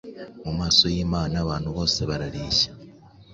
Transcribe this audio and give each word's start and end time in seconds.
Mu 0.43 0.51
maso 0.59 0.83
y’Imana 0.95 1.35
abantu 1.43 1.69
bose 1.77 1.99
barareshya, 2.09 2.69